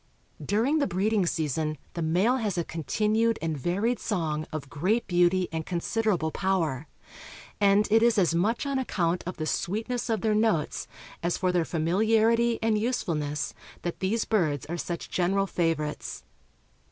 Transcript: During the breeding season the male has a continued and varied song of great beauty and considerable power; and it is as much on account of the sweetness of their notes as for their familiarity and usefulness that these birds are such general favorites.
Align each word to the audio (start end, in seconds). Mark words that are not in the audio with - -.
During 0.43 0.79
the 0.79 0.87
breeding 0.87 1.27
season 1.27 1.77
the 1.93 2.01
male 2.01 2.37
has 2.37 2.57
a 2.57 2.63
continued 2.63 3.37
and 3.39 3.55
varied 3.55 3.99
song 3.99 4.47
of 4.51 4.67
great 4.67 5.05
beauty 5.05 5.47
and 5.51 5.63
considerable 5.63 6.31
power; 6.31 6.87
and 7.59 7.87
it 7.91 8.01
is 8.01 8.17
as 8.17 8.33
much 8.33 8.65
on 8.65 8.79
account 8.79 9.23
of 9.27 9.37
the 9.37 9.45
sweetness 9.45 10.09
of 10.09 10.21
their 10.21 10.33
notes 10.33 10.87
as 11.21 11.37
for 11.37 11.51
their 11.51 11.65
familiarity 11.65 12.57
and 12.63 12.79
usefulness 12.79 13.53
that 13.83 13.99
these 13.99 14.25
birds 14.25 14.65
are 14.65 14.75
such 14.77 15.11
general 15.11 15.45
favorites. 15.45 16.23